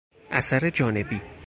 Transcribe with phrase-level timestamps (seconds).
[0.31, 1.21] اثر جانبی